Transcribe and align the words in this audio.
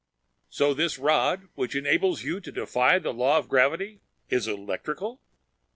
"So 0.49 0.73
this 0.73 0.97
rod, 0.97 1.49
which 1.53 1.75
enables 1.75 2.23
you 2.23 2.39
to 2.39 2.51
defy 2.51 2.97
the 2.97 3.13
law 3.13 3.37
of 3.37 3.47
gravity, 3.47 4.01
is 4.29 4.47
electrical?" 4.47 5.21